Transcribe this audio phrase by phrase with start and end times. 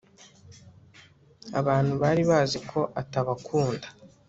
[1.59, 3.87] abantu bari bazi ko atabakunda